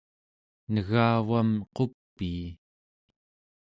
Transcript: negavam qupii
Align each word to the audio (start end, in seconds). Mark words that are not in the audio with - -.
negavam 0.73 1.49
qupii 1.75 2.45